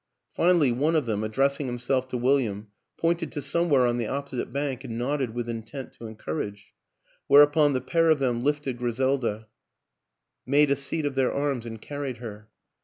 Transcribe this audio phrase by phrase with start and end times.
[0.33, 2.65] Finally, one of them, addressing him self to William,
[2.97, 6.73] pointed to somewhere on the op posite bank and nodded with intent to encourage;
[7.27, 9.45] whereupon the pair of them lifted Griselda,
[10.43, 12.49] made a seat of their arms and carried her.